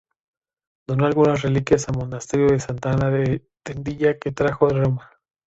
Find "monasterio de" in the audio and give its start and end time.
1.97-2.59